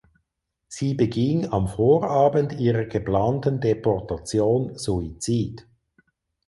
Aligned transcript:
Sie 0.67 0.95
beging 0.95 1.51
am 1.53 1.67
Vorabend 1.67 2.53
ihrer 2.59 2.85
geplanten 2.85 3.61
Deportation 3.61 4.75
Suizid. 4.75 5.67